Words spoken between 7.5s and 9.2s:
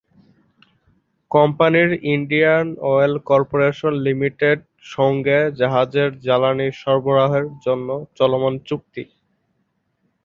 জন্য চলমান চুক্তি।